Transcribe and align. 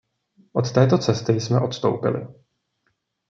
Od 0.53 0.71
této 0.71 0.97
cesty 0.97 1.33
jsme 1.41 1.59
odstoupili. 1.59 2.27